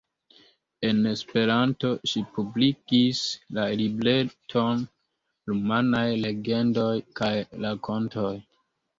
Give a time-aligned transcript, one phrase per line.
[0.87, 3.19] En Esperanto, ŝi publikigis
[3.57, 4.81] la libreton
[5.51, 6.89] "Rumanaj legendoj
[7.21, 7.29] kaj
[7.67, 8.33] rakontoj".